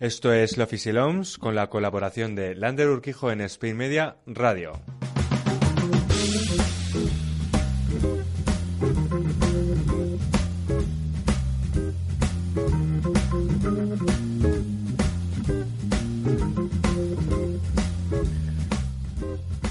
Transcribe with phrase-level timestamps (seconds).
[0.00, 4.72] Esto es L'Official Homes con la colaboración de Lander Urquijo en Spain Media Radio.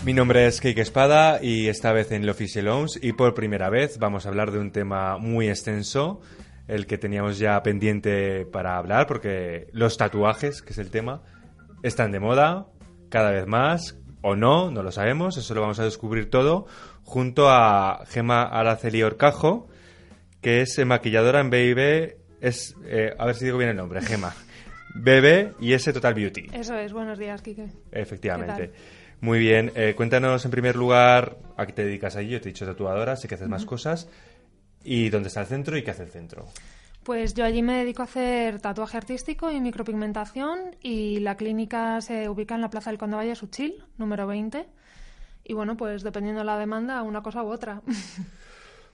[0.06, 3.98] Mi nombre es Keike Espada y esta vez en L'Official Homes y por primera vez
[3.98, 6.22] vamos a hablar de un tema muy extenso
[6.70, 11.24] el que teníamos ya pendiente para hablar, porque los tatuajes, que es el tema,
[11.82, 12.68] están de moda
[13.10, 16.68] cada vez más, o no, no lo sabemos, eso lo vamos a descubrir todo,
[17.04, 19.68] junto a Gema Araceli Orcajo,
[20.42, 24.36] que es maquilladora en BB, es, eh, a ver si digo bien el nombre, Gema.
[24.94, 26.48] BB y S Total Beauty.
[26.54, 27.68] Eso es, buenos días, Kike.
[27.92, 28.72] Efectivamente.
[29.22, 32.30] Muy bien, eh, cuéntanos en primer lugar a qué te dedicas allí.
[32.30, 34.08] Yo te he dicho tatuadora, sé que haces más cosas.
[34.84, 36.48] ¿Y dónde está el centro y qué hace el centro?
[37.04, 42.30] Pues yo allí me dedico a hacer tatuaje artístico y micropigmentación y la clínica se
[42.30, 44.68] ubica en la Plaza del Conde Suchil, número 20.
[45.46, 47.82] Y bueno, pues dependiendo de la demanda, una cosa u otra.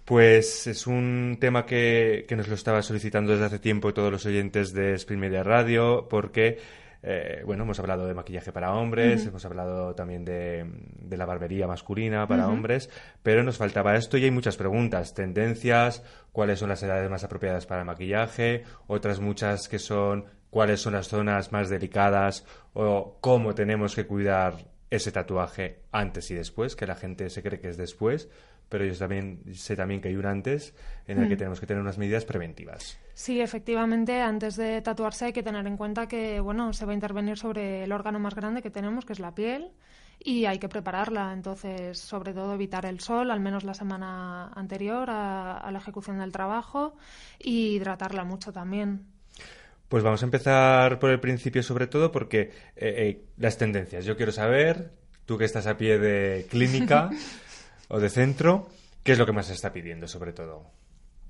[0.05, 4.23] Pues es un tema que, que nos lo estaba solicitando desde hace tiempo todos los
[4.27, 6.59] oyentes de Spring Media Radio, porque
[7.07, 10.65] eh, bueno, hemos hablado de maquillaje para hombres, hemos hablado también de,
[11.11, 12.89] la barbería masculina para hombres,
[13.21, 17.67] pero nos faltaba esto y hay muchas preguntas, tendencias, cuáles son las edades más apropiadas
[17.67, 23.53] para el maquillaje, otras muchas que son cuáles son las zonas más delicadas o cómo
[23.53, 24.55] tenemos que cuidar
[24.89, 28.29] ese tatuaje antes y después, que la gente se cree que es después
[28.69, 30.73] pero yo también sé también que hay un antes
[31.07, 31.37] en el que mm.
[31.37, 32.97] tenemos que tener unas medidas preventivas.
[33.13, 36.95] Sí, efectivamente, antes de tatuarse hay que tener en cuenta que bueno, se va a
[36.95, 39.71] intervenir sobre el órgano más grande que tenemos, que es la piel,
[40.19, 41.31] y hay que prepararla.
[41.33, 46.31] Entonces, sobre todo evitar el sol, al menos la semana anterior a, la ejecución del
[46.31, 46.95] trabajo,
[47.39, 49.05] y hidratarla mucho también.
[49.87, 54.03] Pues vamos a empezar por el principio sobre todo porque eh, eh, las tendencias.
[54.03, 54.91] Yo quiero saber,
[55.25, 57.11] tú que estás a pie de clínica,
[57.87, 58.67] o de centro,
[59.03, 60.63] ¿qué es lo que más se está pidiendo sobre todo?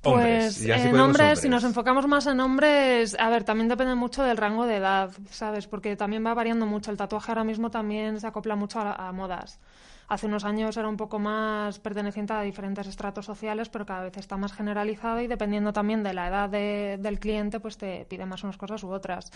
[0.01, 4.37] Pues en hombres, si nos enfocamos más en hombres, a ver, también depende mucho del
[4.37, 5.65] rango de edad, ¿sabes?
[5.65, 6.91] Porque también va variando mucho.
[6.91, 9.59] El tatuaje ahora mismo también se acopla mucho a modas
[10.07, 14.17] hace unos años era un poco más perteneciente a diferentes estratos sociales, pero cada vez
[14.17, 18.43] está más generalizado y dependiendo también de la edad del cliente, pues te pide más
[18.43, 19.31] unas cosas u otras.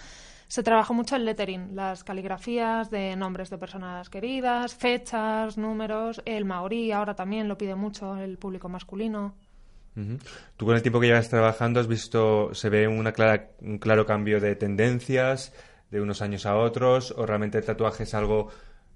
[0.47, 6.22] Se trabaja mucho el lettering, las caligrafías de nombres de personas queridas, fechas, números.
[6.25, 9.35] El maorí ahora también lo pide mucho el público masculino.
[10.56, 14.06] Tú con el tiempo que llevas trabajando has visto, se ve una clara, un claro
[14.06, 15.52] cambio de tendencias
[15.91, 18.50] de unos años a otros o realmente el tatuaje es algo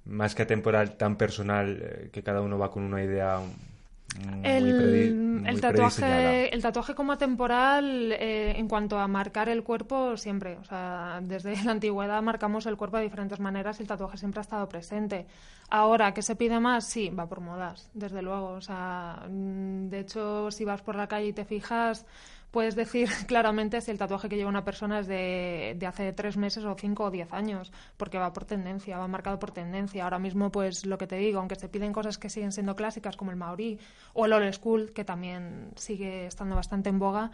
[0.05, 5.43] más que atemporal, tan personal, eh, que cada uno va con una idea muy el,
[5.47, 10.57] el tatuaje el tatuaje como atemporal eh, en cuanto a marcar el cuerpo siempre.
[10.57, 14.39] O sea desde la antigüedad marcamos el cuerpo de diferentes maneras y el tatuaje siempre
[14.39, 15.25] ha estado presente.
[15.69, 18.51] Ahora que se pide más sí va por modas desde luego.
[18.51, 22.05] O sea mm, de hecho si vas por la calle y te fijas
[22.53, 26.37] puedes decir claramente si el tatuaje que lleva una persona es de, de, hace tres
[26.37, 30.03] meses o cinco o diez años, porque va por tendencia, va marcado por tendencia.
[30.03, 33.17] Ahora mismo, pues lo que te digo, aunque se piden cosas que siguen siendo clásicas
[33.17, 33.79] como el maorí
[34.13, 37.31] o el old school, que también sigue estando bastante en boga,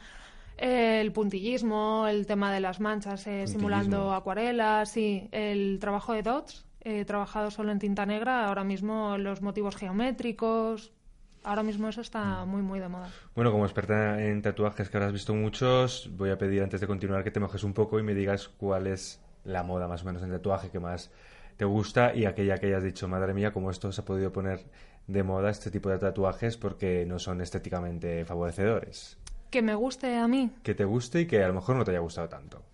[0.58, 6.66] el puntillismo, el tema de las manchas eh, simulando acuarelas, sí, el trabajo de dots,
[7.06, 10.91] trabajado solo en tinta negra, ahora mismo los motivos geométricos,
[11.44, 12.50] ahora mismo eso está mm.
[12.50, 13.09] muy, muy de moda.
[13.35, 17.23] Bueno, como experta en tatuajes que habrás visto muchos, voy a pedir antes de continuar
[17.23, 20.22] que te mojes un poco y me digas cuál es la moda más o menos
[20.23, 21.11] en tatuaje que más
[21.58, 24.66] te gusta y aquella que hayas dicho, madre mía, cómo esto se ha podido poner
[25.08, 29.17] de moda este tipo de tatuajes porque no son estéticamente favorecedores.
[29.49, 30.52] Que me guste a mí.
[30.64, 32.68] Que te guste y que a lo mejor no te haya gustado tanto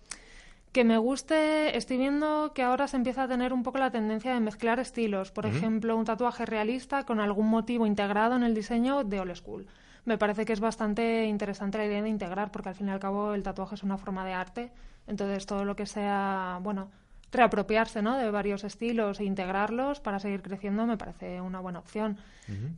[0.72, 4.34] que me guste, estoy viendo que ahora se empieza a tener un poco la tendencia
[4.34, 5.30] de mezclar estilos.
[5.30, 9.66] Por ejemplo, un tatuaje realista con algún motivo integrado en el diseño de old school.
[10.04, 13.00] Me parece que es bastante interesante la idea de integrar, porque al fin y al
[13.00, 14.70] cabo el tatuaje es una forma de arte.
[15.06, 16.90] Entonces, todo lo que sea, bueno,
[17.32, 18.16] reapropiarse ¿no?
[18.16, 22.18] de varios estilos e integrarlos para seguir creciendo me parece una buena opción.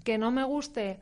[0.04, 1.00] Que no me guste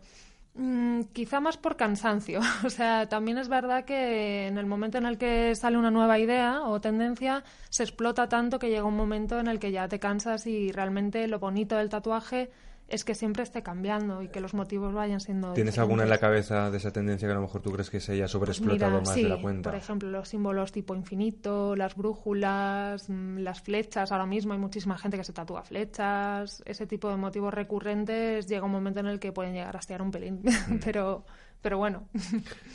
[0.58, 2.40] Mm, quizá más por cansancio.
[2.64, 6.18] O sea, también es verdad que en el momento en el que sale una nueva
[6.18, 9.98] idea o tendencia, se explota tanto que llega un momento en el que ya te
[9.98, 12.50] cansas y realmente lo bonito del tatuaje
[12.88, 15.52] es que siempre esté cambiando y que los motivos vayan siendo.
[15.54, 18.00] ¿Tienes alguna en la cabeza de esa tendencia que a lo mejor tú crees que
[18.00, 19.70] se haya sobreexplotado más de la cuenta?
[19.70, 24.12] Por ejemplo, los símbolos tipo infinito, las brújulas, mm, las flechas.
[24.12, 26.62] Ahora mismo hay muchísima gente que se tatúa flechas.
[26.64, 30.02] Ese tipo de motivos recurrentes llega un momento en el que pueden llegar a estirar
[30.02, 30.42] un pelín.
[30.42, 30.78] Mm.
[30.84, 31.24] pero,
[31.60, 32.08] pero bueno.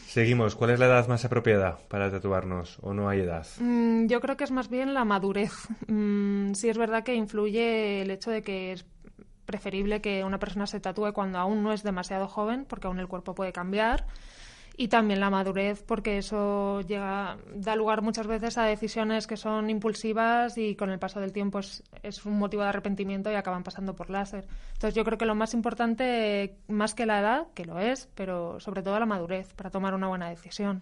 [0.07, 0.55] Seguimos.
[0.55, 3.47] ¿Cuál es la edad más apropiada para tatuarnos o no hay edad?
[3.59, 5.53] Mm, yo creo que es más bien la madurez.
[6.53, 8.85] sí es verdad que influye el hecho de que es
[9.51, 13.07] preferible que una persona se tatúe cuando aún no es demasiado joven, porque aún el
[13.07, 14.05] cuerpo puede cambiar.
[14.77, 19.69] Y también la madurez, porque eso llega, da lugar muchas veces a decisiones que son
[19.69, 23.63] impulsivas y con el paso del tiempo es, es un motivo de arrepentimiento y acaban
[23.63, 24.47] pasando por láser.
[24.73, 28.59] Entonces yo creo que lo más importante, más que la edad, que lo es, pero
[28.59, 30.81] sobre todo la madurez para tomar una buena decisión.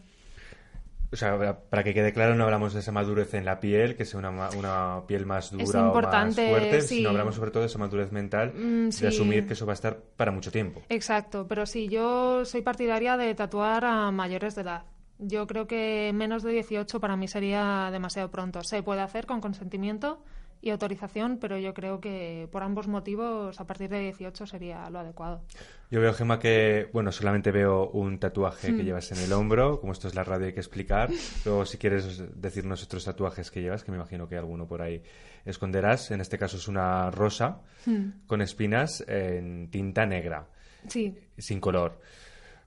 [1.11, 4.05] O sea, para que quede claro, no hablamos de esa madurez en la piel, que
[4.05, 7.79] sea una, una piel más dura o más fuerte, sino hablamos sobre todo de esa
[7.79, 10.83] madurez mental, mm, de asumir que eso va a estar para mucho tiempo.
[10.89, 14.83] Exacto, pero sí, yo soy partidaria de tatuar a mayores de edad.
[15.17, 18.63] Yo creo que menos de 18 para mí sería demasiado pronto.
[18.63, 20.23] Se puede hacer con consentimiento,
[20.61, 24.99] y autorización, pero yo creo que por ambos motivos a partir de 18 sería lo
[24.99, 25.41] adecuado.
[25.89, 28.85] Yo veo, Gema, que, bueno, solamente veo un tatuaje que hmm.
[28.85, 31.09] llevas en el hombro, como esto es la radio hay que explicar.
[31.45, 35.01] Luego, si quieres decirnos otros tatuajes que llevas, que me imagino que alguno por ahí
[35.45, 36.11] esconderás.
[36.11, 38.27] En este caso es una rosa hmm.
[38.27, 40.47] con espinas en tinta negra,
[40.87, 41.17] sí.
[41.37, 41.99] sin color.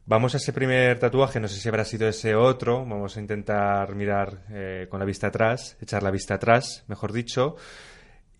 [0.04, 3.94] Vamos a ese primer tatuaje, no sé si habrá sido ese otro, vamos a intentar
[3.94, 7.54] mirar eh, con la vista atrás, echar la vista atrás, mejor dicho,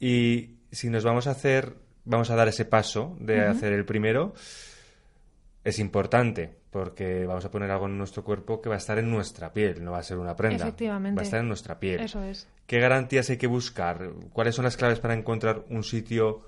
[0.01, 4.35] y si nos vamos a hacer, vamos a dar ese paso de hacer el primero,
[5.63, 9.09] es importante, porque vamos a poner algo en nuestro cuerpo que va a estar en
[9.09, 10.65] nuestra piel, no va a ser una prenda.
[10.65, 11.17] Efectivamente.
[11.17, 12.01] Va a estar en nuestra piel.
[12.01, 12.49] Eso es.
[12.67, 14.11] ¿Qué garantías hay que buscar?
[14.33, 16.41] ¿Cuáles son las claves para encontrar un sitio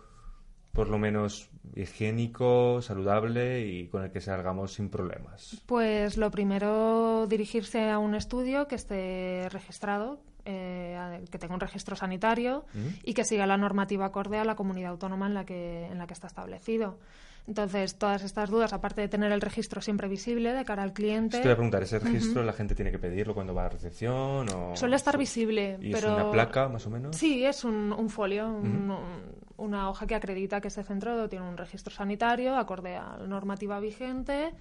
[0.74, 5.62] por lo menos higiénico, saludable y con el que salgamos sin problemas?
[5.66, 11.96] Pues lo primero, dirigirse a un estudio que esté registrado, eh, que tenga un registro
[11.96, 12.64] sanitario
[13.02, 16.06] y que siga la normativa acorde a la comunidad autónoma en la que, en la
[16.06, 16.98] que está establecido.
[17.46, 21.38] Entonces, todas estas dudas, aparte de tener el registro siempre visible de cara al cliente.
[21.38, 24.48] Te voy a preguntar, ¿ese registro la gente tiene que pedirlo cuando va a recepción?
[24.48, 24.74] O...
[24.74, 25.76] Suele estar visible.
[25.80, 26.08] ¿Y pero...
[26.08, 27.14] es una placa, más o menos?
[27.16, 28.48] Sí, es un, folio,
[29.58, 33.78] una hoja que acredita que ese centro tiene un registro sanitario acorde a la normativa
[33.78, 34.54] vigente.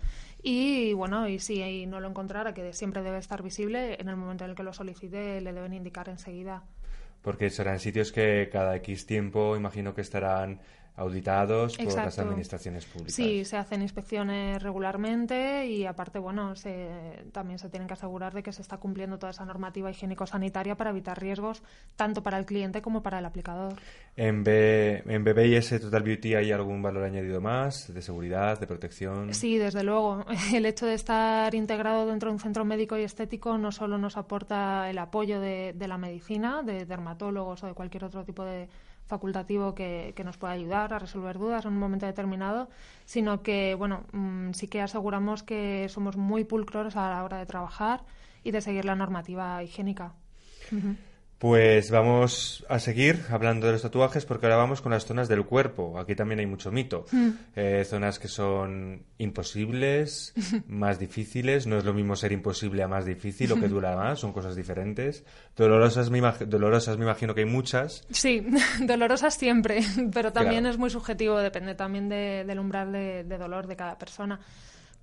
[0.46, 4.44] Y bueno, y si no lo encontrara, que siempre debe estar visible, en el momento
[4.44, 6.64] en el que lo solicite le deben indicar enseguida.
[7.22, 10.60] Porque serán sitios que cada X tiempo imagino que estarán
[10.96, 13.16] auditados por las administraciones públicas.
[13.16, 18.44] Sí, se hacen inspecciones regularmente y aparte, bueno, se, también se tienen que asegurar de
[18.44, 21.64] que se está cumpliendo toda esa normativa higiénico-sanitaria para evitar riesgos
[21.96, 23.74] tanto para el cliente como para el aplicador.
[24.16, 29.34] ¿En, B, en BBIS Total Beauty hay algún valor añadido más de seguridad, de protección?
[29.34, 30.26] Sí, desde luego.
[30.54, 34.18] El hecho de estar integrado dentro de un centro médico y estético no solo nos
[34.18, 38.70] aporta el apoyo de, de la medicina, de dermatólogos o de cualquier otro tipo de
[39.06, 42.70] facultativo que, nos pueda ayudar a resolver dudas en un momento determinado,
[43.06, 47.46] sino que, bueno, mm, sí que aseguramos que somos muy pulcros a la hora de
[47.46, 48.04] trabajar
[48.44, 50.14] y de seguir la normativa higiénica.
[51.44, 55.44] Pues vamos a seguir hablando de los tatuajes porque ahora vamos con las zonas del
[55.44, 56.00] cuerpo.
[56.00, 57.04] Aquí también hay mucho mito.
[57.12, 57.32] Hmm.
[57.54, 60.34] Eh, zonas que son imposibles,
[60.68, 61.68] más difíciles.
[61.68, 64.20] No es lo mismo ser imposible a más difícil o que dura más.
[64.20, 65.26] Son cosas diferentes.
[65.58, 68.08] Dolorosas me, dolorosas me imagino que hay muchas.
[68.10, 68.48] Sí,
[68.80, 69.82] dolorosas siempre.
[70.14, 71.40] Pero también es muy subjetivo.
[71.40, 74.40] Depende también del umbral de dolor de cada persona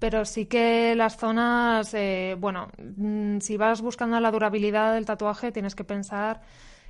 [0.00, 5.52] pero sí que las zonas, eh, bueno, mm, si vas buscando la durabilidad del tatuaje,
[5.52, 6.40] tienes que pensar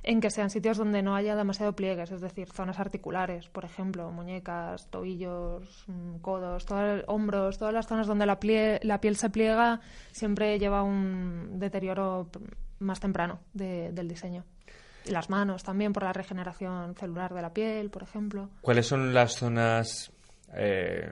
[0.01, 4.09] en que sean sitios donde no haya demasiado pliegues, es decir, zonas articulares, por ejemplo,
[4.11, 6.65] muñecas, tobillos, mm, codos,
[7.05, 8.39] hombros, todas las zonas donde la,
[8.81, 12.29] la piel se pliega siempre lleva un deterioro
[12.79, 14.45] más temprano del diseño.
[15.05, 18.49] Y las manos también por la regeneración celular de la piel, por ejemplo.
[18.61, 20.11] ¿Cuáles son las zonas
[20.53, 21.11] eh,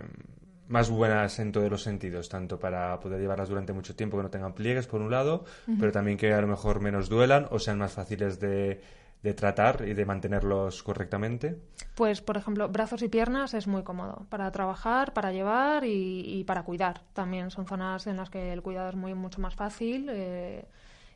[0.69, 4.29] más buenas en todos los sentidos, tanto para poder llevarlas durante mucho tiempo que no
[4.29, 5.43] tengan pliegues, por un lado,
[5.79, 8.79] pero también que a lo mejor menos duelan o sean más fáciles de,
[9.23, 11.59] de tratar y de mantenerlos correctamente?
[11.95, 16.63] Pues, por ejemplo, brazos y piernas es muy cómodo para trabajar, para llevar y, para
[16.63, 17.01] cuidar.
[17.13, 20.07] También son zonas en las que el cuidado es muy mucho más fácil.
[20.09, 20.65] Eh,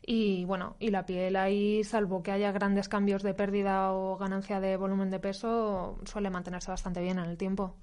[0.06, 4.60] y bueno, y la piel ahí, salvo que haya grandes cambios de pérdida o ganancia
[4.60, 7.76] de volumen de peso, suele mantenerse bastante bien en el tiempo.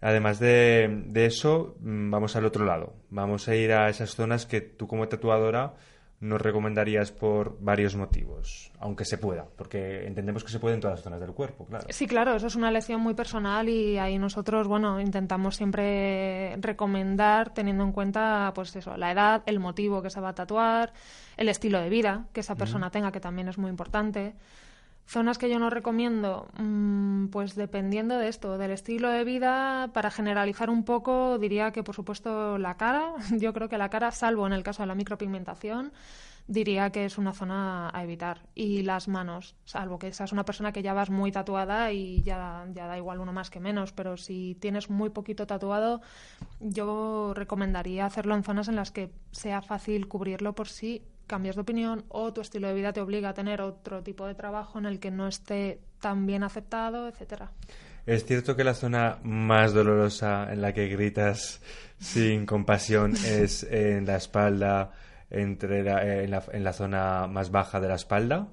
[0.00, 2.94] Además de, de, eso, mm, vamos al otro lado.
[3.10, 5.74] Vamos a ir a esas zonas que tú como tatuadora
[6.20, 10.98] nos recomendarías por varios motivos, aunque se pueda, porque entendemos que se puede en todas
[10.98, 11.86] las zonas del cuerpo, claro.
[11.90, 17.54] Sí, claro, eso es una lección muy personal y ahí nosotros, bueno, intentamos siempre recomendar
[17.54, 20.92] teniendo en cuenta, pues eso, la edad, el motivo que se va a tatuar,
[21.36, 24.34] el estilo de vida que esa persona tenga, que también es muy importante.
[25.08, 30.10] Zonas que yo no recomiendo, mm, pues dependiendo de esto, del estilo de vida, para
[30.10, 34.46] generalizar un poco, diría que por supuesto la cara, yo creo que la cara, salvo
[34.46, 35.92] en el caso de la micropigmentación,
[36.46, 38.42] diría que es una zona a evitar.
[38.54, 42.66] Y las manos, salvo que seas una persona que ya vas muy tatuada y ya,
[42.74, 46.02] ya da igual uno más que menos, pero si tienes muy poquito tatuado,
[46.60, 51.62] yo recomendaría hacerlo en zonas en las que sea fácil cubrirlo por si cambias de
[51.62, 54.86] opinión o tu estilo de vida te obliga a tener otro tipo de trabajo en
[54.86, 57.52] el que no esté tan bien aceptado, etcétera.
[58.06, 61.60] Es cierto que la zona más dolorosa en la que gritas
[62.00, 64.92] sin compasión es en la espalda,
[65.30, 68.48] entre eh, en, la, en, la, zona más baja de la espalda,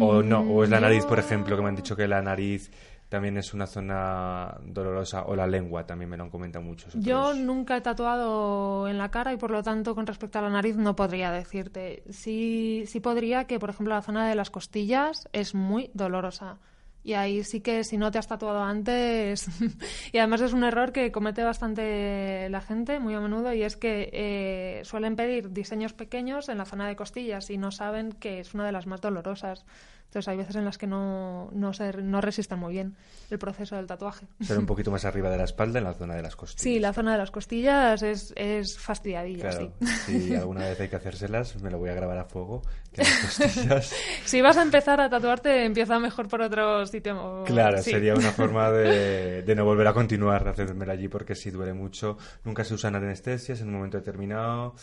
[0.00, 2.72] o no, o es la nariz, por ejemplo, que me han dicho que la nariz
[3.08, 6.94] también es una zona dolorosa o la lengua también me lo han comentado muchos.
[6.94, 10.50] Yo nunca he tatuado en la cara y por lo tanto con respecto a la
[10.50, 12.02] nariz no podría decirte.
[12.10, 16.58] Sí, sí podría que por ejemplo la zona de las costillas es muy dolorosa.
[17.06, 19.46] Y ahí sí que si no te has tatuado antes,
[20.12, 23.76] y además es un error que comete bastante la gente muy a menudo, y es
[23.76, 28.40] que eh, suelen pedir diseños pequeños en la zona de costillas y no saben que
[28.40, 29.64] es una de las más dolorosas.
[30.06, 32.96] Entonces hay veces en las que no, no, se, no resisten muy bien
[33.30, 34.26] el proceso del tatuaje.
[34.46, 36.62] Pero un poquito más arriba de la espalda, en la zona de las costillas.
[36.62, 39.72] Sí, la zona de las costillas es, es fastidiadilla, claro,
[40.06, 42.62] Si alguna vez hay que hacérselas, me lo voy a grabar a fuego.
[42.92, 43.92] Que las costillas...
[44.24, 47.44] si vas a empezar a tatuarte, empieza mejor por otro sitio.
[47.44, 51.72] Claro, sería una forma de, de no volver a continuar hacérmela allí porque si duele
[51.72, 52.16] mucho.
[52.44, 54.74] Nunca se usan anestesias en un momento determinado.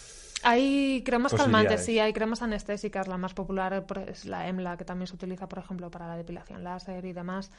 [0.44, 3.08] Hay cremas calmantes, sí, hay cremas anestésicas.
[3.08, 6.64] La más popular es la EMLA, que también se utiliza, por ejemplo, para la depilación
[6.64, 7.52] láser y demás.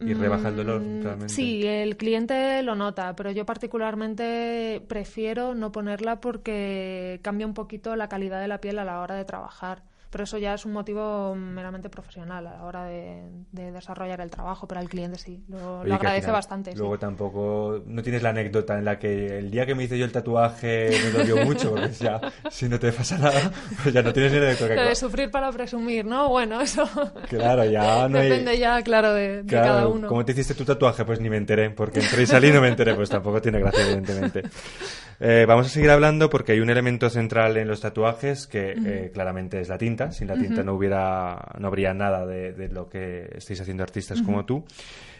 [0.00, 1.34] ¿Y rebaja el dolor mm, realmente?
[1.34, 7.96] Sí, el cliente lo nota, pero yo particularmente prefiero no ponerla porque cambia un poquito
[7.96, 10.72] la calidad de la piel a la hora de trabajar pero eso ya es un
[10.72, 13.22] motivo meramente profesional a la hora de,
[13.52, 16.74] desarrollar el trabajo, pero al cliente sí, lo, agradece bastante.
[16.74, 20.04] Luego tampoco, no tienes la anécdota en la que el día que me hice yo
[20.04, 24.12] el tatuaje me dolió mucho, porque ya, si no te pasa nada, pues ya no
[24.12, 24.74] tienes ni anécdota.
[24.74, 24.80] Que...
[24.80, 26.28] De sufrir para presumir, ¿no?
[26.28, 26.88] Bueno, eso...
[27.28, 30.08] Claro, ya no Depende ya, claro, de, cada uno.
[30.08, 31.04] ¿Cómo te hiciste tu tatuaje?
[31.04, 33.60] Pues ni me enteré, porque entré y salí y no me enteré, pues tampoco tiene
[33.60, 34.42] gracia, evidentemente.
[35.20, 39.10] Eh, vamos a seguir hablando porque hay un elemento central en los tatuajes que eh,
[39.12, 40.12] claramente es la tinta.
[40.12, 44.44] Sin la tinta no hubiera, no habría nada de, lo que estáis haciendo artistas como
[44.44, 44.64] tú.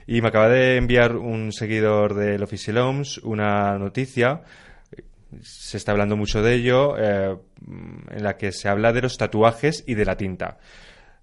[0.06, 4.42] Y me acaba de enviar un seguidor del Official Homes una noticia.
[5.42, 7.36] Se está hablando mucho de ello, eh,
[8.10, 10.58] en la que se habla de los tatuajes y de la tinta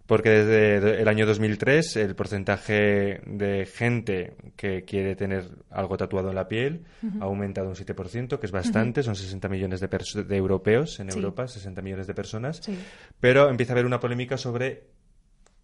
[0.07, 6.35] porque desde el año 2003 el porcentaje de gente que quiere tener algo tatuado en
[6.35, 6.85] la piel
[7.19, 11.47] ha aumentado un 7%, que es bastante, son 60 millones de, de europeos en Europa,
[11.47, 12.61] 60 millones de personas,
[13.19, 14.83] pero empieza a haber una polémica sobre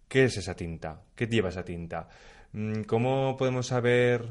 [0.08, 2.08] qué es esa tinta, qué lleva esa tinta.
[2.52, 4.28] Mm, ¿Cómo podemos saber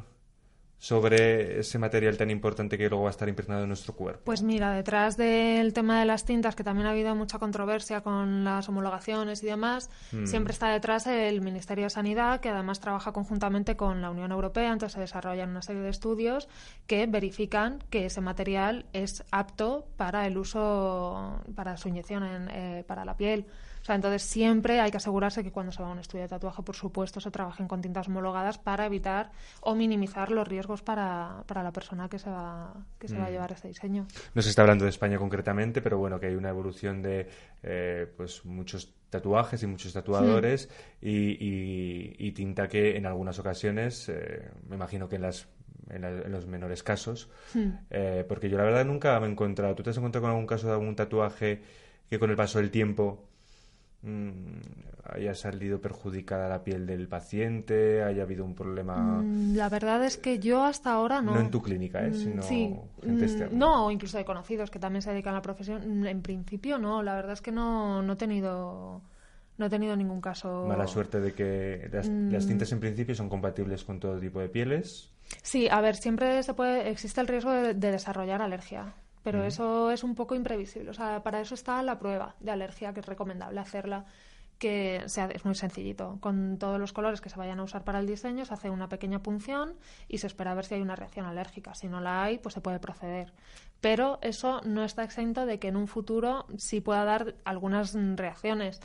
[0.82, 4.24] sobre ese material tan importante que luego va a estar impregnado en nuestro cuerpo?
[4.26, 8.44] Pues mira, detrás del tema de las tintas, que también ha habido mucha controversia con
[8.44, 10.26] las homologaciones y demás, hmm.
[10.26, 14.74] siempre está detrás el Ministerio de Sanidad, que además trabaja conjuntamente con la Unión Europea,
[14.74, 16.50] entonces se desarrollan una serie de estudios
[16.88, 22.84] que verifican que ese material es apto para el uso, para su inyección en, eh,
[22.88, 23.46] para la piel.
[23.82, 26.30] O sea, entonces siempre hay que asegurarse que cuando se va a un estudio de
[26.30, 31.44] tatuaje, por supuesto, se trabajen con tintas homologadas para evitar o minimizar los riesgos para,
[31.48, 33.32] para la persona que se va que se va a mm.
[33.32, 34.08] llevar este diseño.
[34.36, 37.28] No se está hablando de España concretamente, pero bueno, que hay una evolución de
[37.64, 40.70] eh, pues muchos tatuajes y muchos tatuadores
[41.02, 45.48] y, tinta que en algunas ocasiones, eh, me imagino que en las
[45.90, 47.70] en, los menores casos, hmm.
[47.90, 49.76] eh, porque yo la verdad nunca me he encontrado.
[49.76, 51.62] ¿Tú te has encontrado con algún caso de algún tatuaje
[52.10, 53.31] que con el paso del tiempo Mm,
[54.04, 59.22] haya salido perjudicada la piel del paciente, haya habido un problema.
[59.22, 61.36] Mm, la verdad es que yo hasta ahora no.
[61.36, 62.10] No en tu clínica, ¿eh?
[62.10, 62.76] Mm, sino sí.
[63.04, 66.06] gente No, incluso de conocidos que también se dedican a la profesión.
[66.06, 69.02] En principio no, la verdad es que no, no he tenido.
[69.58, 70.66] No he tenido ningún caso.
[70.68, 75.12] Mala suerte de que las, tintas en principio son compatibles con todo tipo de pieles.
[75.44, 80.04] Sí, a ver, siempre se puede, existe el riesgo de desarrollar alergia pero eso es
[80.04, 80.90] un poco imprevisible.
[80.90, 84.06] O sea, para eso está la prueba de alergia, que es recomendable hacerla.
[84.58, 86.18] que sea, es muy sencillito.
[86.20, 88.90] Con todos los colores que se vayan a usar para el diseño se hace una
[88.90, 89.74] pequeña punción
[90.08, 91.74] y se espera a ver si hay una reacción alérgica.
[91.74, 93.34] Si no la hay, pues se puede proceder.
[93.82, 98.80] Pero eso no está exento de que en un futuro sí pueda dar algunas reacciones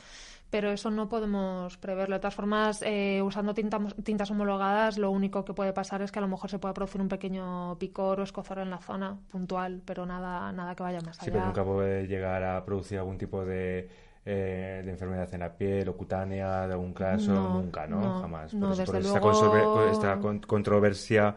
[0.49, 2.15] pero eso no podemos preverlo.
[2.15, 6.21] De todas formas, eh, usando tintas homologadas, lo único que puede pasar es que a
[6.21, 10.05] lo mejor se pueda producir un pequeño picor o escozor en la zona puntual, pero
[10.05, 11.25] nada, nada que vaya más allá.
[11.25, 13.89] Sí, pero nunca puede llegar a producir algún tipo de
[14.29, 18.19] eh, de enfermedad en la piel o cutánea de algún caso, nunca, ¿no?
[18.19, 18.53] Jamás.
[18.53, 21.33] No, por, esta controversia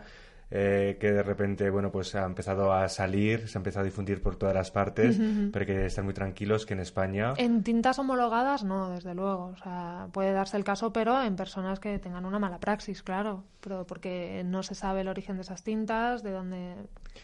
[0.52, 4.21] eh, que de repente, bueno, pues ha empezado a salir, se ha empezado a difundir
[4.21, 5.16] por todas las partes,
[5.52, 7.35] pero que están muy tranquilos que en España...
[7.37, 9.52] En tintas homologadas no, desde luego.
[9.54, 13.45] O sea, puede darse el caso, pero en personas que tengan una mala praxis, claro.
[13.61, 16.75] Pero porque no se sabe el origen de esas tintas, de dónde,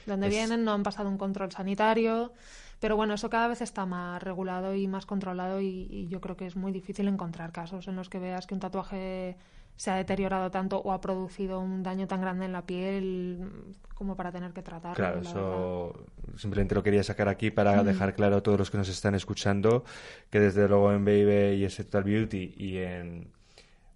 [0.07, 2.33] dónde vienen, no han pasado un control sanitario.
[2.79, 6.47] Pero bueno, eso cada vez está más regulado y más controlado y, yo creo que
[6.47, 9.37] es muy difícil encontrar casos en los que veas que un tatuaje
[9.77, 14.17] se ha deteriorado tanto o ha producido un daño tan grande en la piel como
[14.17, 14.97] para tener que tratarlo.
[14.97, 16.07] Claro, eso
[16.37, 19.85] simplemente lo quería sacar aquí para dejar claro a todos los que nos están escuchando
[20.31, 23.31] que desde luego en Baby y en Total Beauty y en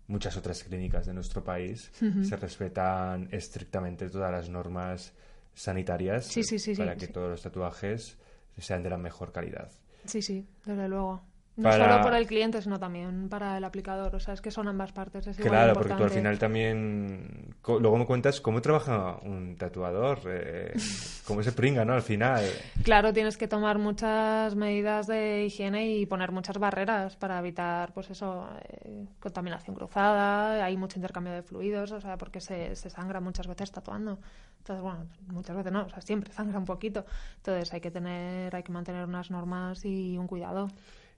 [0.07, 1.91] muchas otras clínicas de nuestro país
[2.23, 5.13] se respetan estrictamente todas las normas
[5.55, 6.35] sanitarias
[6.77, 8.19] para que todos los tatuajes
[8.59, 9.71] sean de la mejor calidad.
[10.05, 11.23] Sí, sí, desde luego.
[11.61, 14.15] No solo para el cliente, sino también para el aplicador.
[14.15, 15.27] O sea, es que son ambas partes.
[15.27, 17.55] Es claro, porque tú al final también.
[17.67, 20.73] Luego me cuentas cómo trabaja un tatuador, eh,
[21.27, 21.93] cómo se pringa, ¿no?
[21.93, 22.45] Al final.
[22.83, 28.11] Claro, tienes que tomar muchas medidas de higiene y poner muchas barreras para evitar, pues
[28.11, 30.65] eso, eh, contaminación cruzada.
[30.65, 34.19] Hay mucho intercambio de fluidos, o sea, porque se, se sangra muchas veces tatuando.
[34.59, 37.05] Entonces, bueno, muchas veces no, o sea, siempre sangra un poquito.
[37.37, 40.69] Entonces hay que tener, hay que mantener unas normas y un cuidado.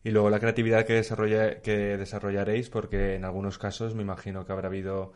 [0.05, 4.53] Y luego la creatividad que, desarrolla, que desarrollaréis, porque en algunos casos me imagino que
[4.53, 5.13] habrá habido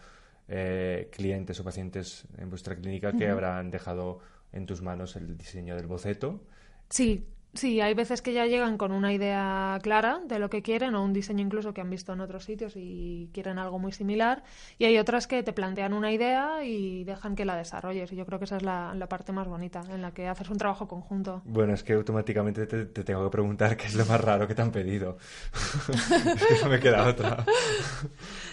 [0.49, 4.21] eh, clientes o pacientes en vuestra clínica que habrán dejado
[4.53, 6.41] en tus manos el diseño del boceto.
[6.89, 10.95] Sí, Sí, hay veces que ya llegan con una idea clara de lo que quieren
[10.95, 14.43] o un diseño incluso que han visto en otros sitios y quieren algo muy similar.
[14.79, 18.13] Y hay otras que te plantean una idea y dejan que la desarrolles.
[18.13, 20.59] Y yo creo que esa es la, parte más bonita, en la que haces un
[20.59, 21.43] trabajo conjunto.
[21.45, 24.63] Bueno, es que automáticamente te, tengo que preguntar qué es lo más raro que te
[24.63, 25.17] han pedido.
[25.89, 27.45] es que no me queda otra.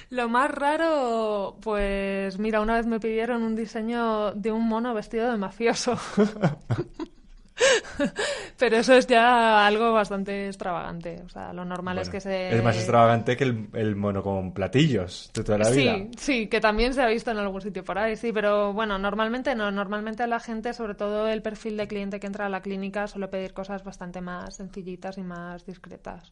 [0.09, 5.29] lo más raro, pues mira, una vez me pidieron un diseño de un mono vestido
[5.29, 5.97] de mafioso.
[8.57, 11.21] Pero eso es ya algo bastante extravagante.
[11.25, 12.55] O sea, lo normal es que se.
[12.55, 15.95] Es más extravagante que el, mono con platillos de toda la vida.
[15.95, 18.97] Sí, sí, que también se ha visto en algún sitio por ahí, sí, pero bueno,
[18.97, 19.71] normalmente no.
[19.71, 23.27] Normalmente la gente, sobre todo el perfil de cliente que entra a la clínica, suele
[23.27, 26.31] pedir cosas bastante más sencillitas y más discretas.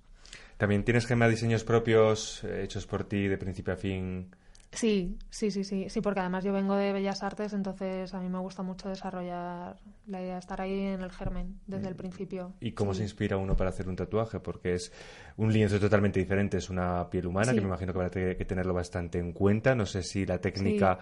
[0.58, 4.30] ¿También tienes Gema diseños propios eh, hechos por ti de principio a fin?
[4.72, 8.30] Sí, sí, sí, sí, sí, porque además yo vengo de Bellas Artes, entonces a mí
[8.30, 12.54] me gusta mucho desarrollar la idea de estar ahí en el germen desde el principio.
[12.62, 14.40] ¿Y cómo se inspira uno para hacer un tatuaje?
[14.40, 14.94] Porque es
[15.36, 18.74] un lienzo totalmente diferente, es una piel humana que me imagino que habrá que tenerlo
[18.74, 19.76] bastante en cuenta.
[19.76, 21.00] No sé si la técnica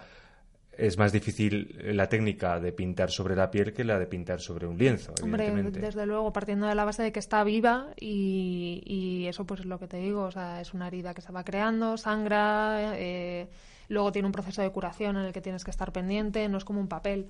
[0.80, 4.66] es más difícil la técnica de pintar sobre la piel que la de pintar sobre
[4.66, 5.12] un lienzo.
[5.22, 9.66] Hombre, desde luego, partiendo de la base de que está viva y, eso pues es
[9.66, 13.48] lo que te digo, o sea, es una herida que se va creando, sangra, eh,
[13.88, 16.64] luego tiene un proceso de curación en el que tienes que estar pendiente, no es
[16.64, 17.28] como un papel.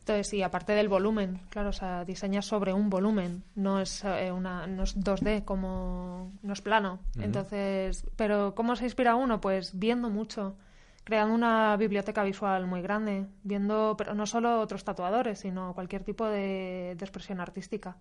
[0.00, 4.32] Entonces, sí, aparte del volumen, claro, o sea, diseñas sobre un volumen, no es eh,
[4.32, 6.98] una no es 2D como no es plano.
[7.18, 9.40] Entonces, pero ¿cómo se inspira uno?
[9.40, 10.56] Pues viendo mucho
[11.04, 16.26] creando una biblioteca visual muy grande, viendo pero no solo otros tatuadores, sino cualquier tipo
[16.26, 17.96] de, expresión artística.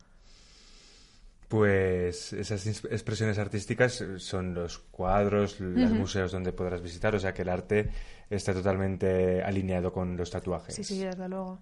[1.48, 7.42] Pues esas expresiones artísticas son los cuadros, los museos donde podrás visitar, o sea que
[7.42, 7.90] el arte
[8.30, 10.74] está totalmente alineado con los tatuajes.
[10.74, 11.60] Sí, sí, desde luego.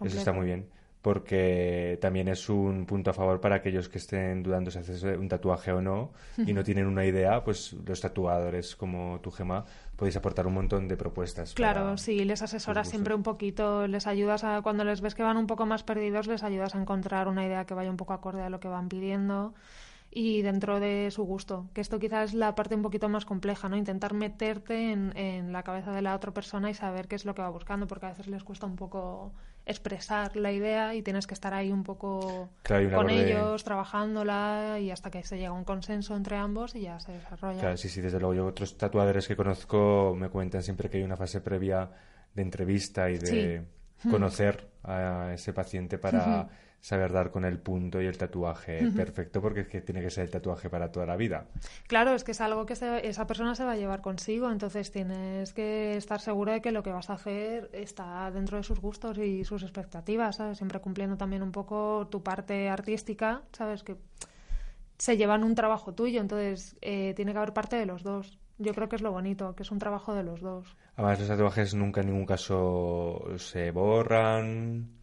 [0.00, 0.66] Eso está muy bien
[1.02, 5.28] porque también es un punto a favor para aquellos que estén dudando si haces un
[5.28, 9.64] tatuaje o no y no tienen una idea, pues los tatuadores como tu Gema
[9.96, 11.54] podéis aportar un montón de propuestas.
[11.54, 15.36] Claro, sí, les asesoras siempre un poquito, les ayudas a, cuando les ves que van
[15.36, 18.42] un poco más perdidos, les ayudas a encontrar una idea que vaya un poco acorde
[18.42, 19.54] a lo que van pidiendo
[20.14, 21.70] y dentro de su gusto.
[21.72, 23.76] Que esto quizás es la parte un poquito más compleja, ¿no?
[23.76, 27.34] Intentar meterte en, en la cabeza de la otra persona y saber qué es lo
[27.34, 29.32] que va buscando, porque a veces les cuesta un poco
[29.64, 35.10] expresar la idea y tienes que estar ahí un poco con ellos, trabajándola y hasta
[35.10, 37.60] que se llega a un consenso entre ambos y ya se desarrolla.
[37.60, 38.34] Claro, sí, sí, desde luego.
[38.34, 41.90] Yo otros tatuadores que conozco me cuentan siempre que hay una fase previa
[42.34, 43.64] de entrevista y de...
[44.10, 46.48] conocer a ese paciente para
[46.82, 50.24] saber dar con el punto y el tatuaje perfecto, porque es que tiene que ser
[50.24, 51.46] el tatuaje para toda la vida.
[51.86, 55.52] Claro, es que es algo que esa persona se va a llevar consigo, entonces tienes
[55.52, 59.16] que estar seguro de que lo que vas a hacer está dentro de sus gustos
[59.18, 60.58] y sus expectativas, ¿sabes?
[60.58, 63.84] Siempre cumpliendo también un poco tu parte artística, ¿sabes?
[63.84, 63.96] Que
[64.98, 68.40] se llevan un trabajo tuyo, entonces eh, tiene que haber parte de los dos.
[68.62, 70.76] Yo creo que es lo bonito, que es un trabajo de los dos.
[70.94, 75.01] Además, los tatuajes nunca en ningún caso se borran.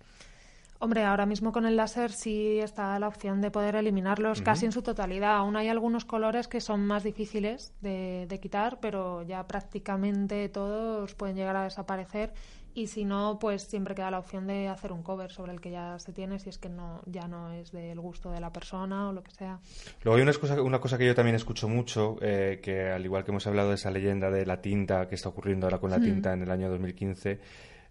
[0.81, 4.71] Hombre, ahora mismo con el láser sí está la opción de poder eliminarlos casi en
[4.71, 5.35] su totalidad.
[5.35, 11.35] Aún hay algunos colores que son más difíciles de, quitar, pero ya prácticamente todos pueden
[11.35, 12.31] llegar a desaparecer.
[12.73, 15.71] Y si no, pues siempre queda la opción de hacer un cover sobre el que
[15.71, 19.09] ya se tiene, si es que no ya no es del gusto de la persona
[19.09, 19.59] o lo que sea.
[20.03, 23.25] Luego hay una cosa, una cosa que yo también escucho mucho, eh, que al igual
[23.25, 25.99] que hemos hablado de esa leyenda de la tinta que está ocurriendo ahora con la
[25.99, 27.39] tinta en el año 2015,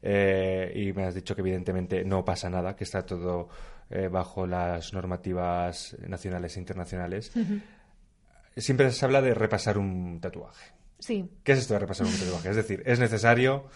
[0.02, 3.48] eh, y me has dicho que evidentemente no pasa nada, que está todo
[3.90, 7.32] eh, bajo las normativas nacionales e internacionales.
[8.56, 10.72] Siempre se habla de repasar un tatuaje.
[10.98, 11.30] Sí.
[11.44, 12.50] ¿Qué es esto de repasar un tatuaje?
[12.50, 13.66] Es decir, ¿es necesario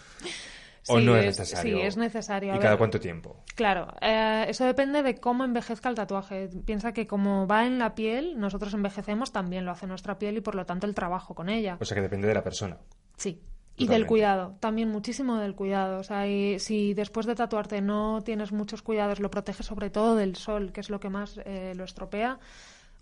[0.89, 1.79] o no es, necesario?
[1.79, 2.55] Sí, es necesario.
[2.55, 3.43] ¿Y cada cuánto tiempo?
[3.55, 6.51] Claro, eh, eso depende de cómo envejezca el tatuaje.
[6.65, 10.41] Piensa que como va en la piel, nosotros envejecemos, también lo hace nuestra piel y
[10.41, 11.79] por lo tanto el trabajo con ella.
[11.81, 12.79] O sea que depende de la persona.
[13.17, 13.41] Sí.
[13.77, 15.99] Y del cuidado, también muchísimo del cuidado.
[15.99, 16.25] O sea,
[16.59, 20.81] si después de tatuarte no tienes muchos cuidados, lo proteges sobre todo del sol, que
[20.81, 22.39] es lo que más eh, lo estropea,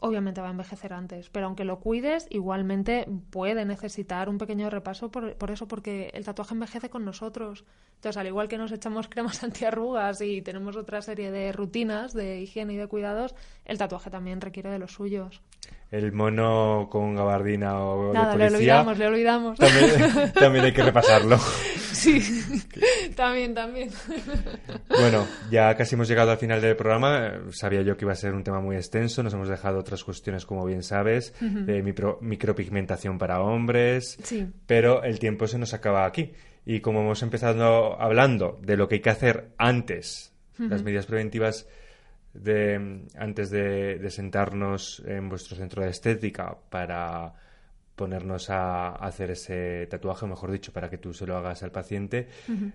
[0.01, 1.29] obviamente va a envejecer antes.
[1.31, 6.25] Pero aunque lo cuides, igualmente puede necesitar un pequeño repaso por, por eso, porque el
[6.25, 7.65] tatuaje envejece con nosotros.
[7.97, 12.41] Entonces, al igual que nos echamos cremas antiarrugas y tenemos otra serie de rutinas de
[12.41, 13.35] higiene y de cuidados,
[13.65, 15.43] el tatuaje también requiere de los suyos
[15.91, 20.33] el mono con gabardina o Nada, de policía, le olvidamos, le olvidamos.
[20.35, 21.37] También, hay que repasarlo.
[21.95, 22.21] Sí,
[23.17, 23.91] también, también.
[24.89, 27.41] Bueno, ya casi hemos llegado al final del programa.
[27.51, 29.23] Sabía yo que iba a ser un tema muy extenso.
[29.23, 31.83] Nos hemos dejado otras cuestiones, como bien sabes, de
[32.21, 34.19] micropigmentación para hombres.
[34.23, 34.47] Sí.
[34.67, 36.33] Pero el tiempo se nos acaba aquí.
[36.65, 41.67] Y como hemos empezado hablando de lo que hay que hacer antes, las medidas preventivas
[42.35, 47.35] de, antes de, sentarnos en vuestro centro de estética para
[48.01, 51.71] ponernos a, hacer ese tatuaje, o mejor dicho, para que tú se lo hagas al
[51.71, 52.29] paciente,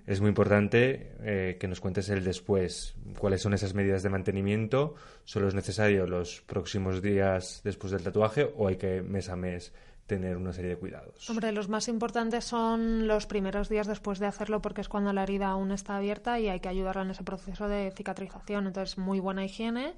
[0.06, 4.94] es muy importante eh, que nos cuentes el después, cuáles son esas medidas de mantenimiento,
[5.24, 9.74] solo es necesario los próximos días después del tatuaje o hay que mes a mes
[10.06, 11.28] tener una serie de cuidados.
[11.28, 15.24] Hombre, los más importantes son los primeros días después de hacerlo porque es cuando la
[15.24, 18.68] herida aún está abierta y hay que ayudarla en ese proceso de cicatrización.
[18.68, 19.96] Entonces, muy buena higiene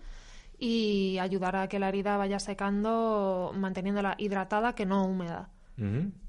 [0.57, 5.49] y ayudar a que la herida vaya secando manteniéndola hidratada que no húmeda.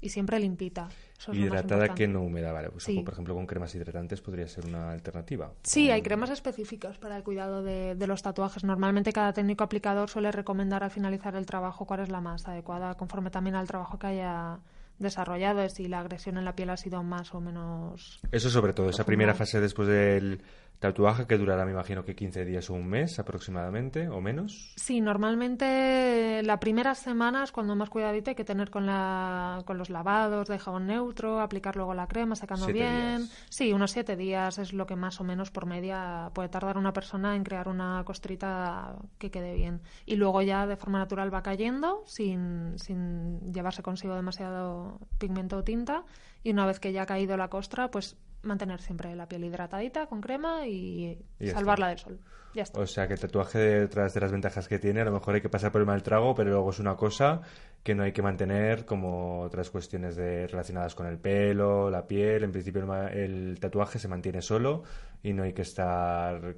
[0.01, 0.89] Y siempre limpita.
[1.33, 2.69] hidratada que no húmeda, vale.
[2.69, 5.51] Pues por ejemplo, con cremas hidratantes podría ser una alternativa.
[5.63, 8.63] Sí, hay cremas específicas para el cuidado de, los tatuajes.
[8.63, 12.93] Normalmente cada técnico aplicador suele recomendar al finalizar el trabajo cuál es la más adecuada,
[12.95, 14.59] conforme también al trabajo que haya
[14.99, 18.19] desarrollado, si la agresión en la piel ha sido más o menos.
[18.31, 20.41] Eso sobre todo, esa primera fase después del
[20.79, 24.71] Tatuaje que durará, me imagino que 15 días o un mes aproximadamente, o menos.
[24.77, 29.77] Sí, normalmente la primera semana es cuando más cuidadito hay que tener con, la, con
[29.77, 33.27] los lavados de jabón neutro, aplicar luego la crema, sacando bien.
[33.49, 36.93] Sí, unos siete días es lo que más o menos por media puede tardar una
[36.93, 39.81] persona en crear una costrita que quede bien.
[40.05, 45.63] Y luego ya de forma natural va cayendo sin, sin llevarse consigo demasiado pigmento o
[45.65, 46.05] tinta.
[46.43, 50.07] Y una vez que ya ha caído la costra, pues mantener siempre la piel hidratadita
[50.07, 52.19] con crema y, salvarla del sol.
[52.53, 52.79] Ya está.
[52.79, 55.41] O sea que el tatuaje, detrás de las ventajas que tiene, a lo mejor hay
[55.41, 57.41] que pasar por el mal trago, pero luego es una cosa
[57.83, 62.43] que no hay que mantener como otras cuestiones de, relacionadas con el pelo, la piel.
[62.43, 64.83] En principio el, tatuaje se mantiene solo
[65.21, 66.55] y no hay que estar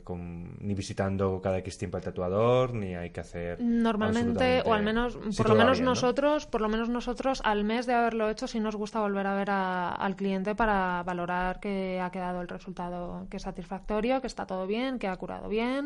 [0.59, 3.61] ni visitando cada X tiempo al tatuador, ni hay que hacer...
[3.61, 7.93] Normalmente, o al menos, por lo menos nosotros, por lo menos nosotros, al mes de
[7.93, 12.41] haberlo hecho, sí nos gusta volver a ver al cliente para valorar que ha quedado
[12.41, 15.80] el resultado que es satisfactorio, que está todo bien, que ha curado bien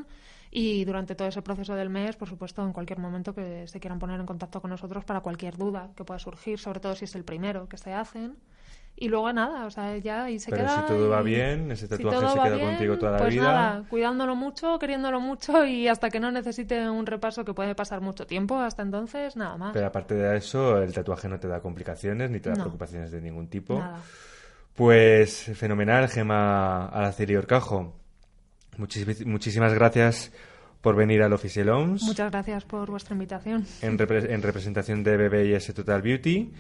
[0.52, 4.00] y durante todo ese proceso del mes, por supuesto, en cualquier momento que se quieran
[4.00, 7.16] poner en contacto con nosotros para cualquier duda que pueda surgir, sobre todo si es
[7.16, 8.38] el primero que se hacen.
[8.98, 10.82] Y luego nada, o sea, ya ahí se Pero queda.
[10.82, 13.44] si todo va bien, ese tatuaje se queda contigo toda la pues vida.
[13.44, 18.00] Nada, cuidándolo mucho, queriéndolo mucho y hasta que no necesite un repaso que puede pasar
[18.00, 19.74] mucho tiempo, hasta entonces, nada más.
[19.74, 23.20] Pero aparte de eso, el tatuaje no te da complicaciones ni te da preocupaciones de
[23.20, 23.78] ningún tipo.
[23.78, 24.00] Nada.
[24.74, 28.05] Pues fenomenal, Gema Araceli Orcajo.
[28.78, 30.32] Muchísimas gracias
[30.86, 32.04] por venir al Official Homes.
[32.04, 33.66] Muchas gracias por vuestra invitación.
[33.82, 36.52] En, representación de BBIS Total Beauty.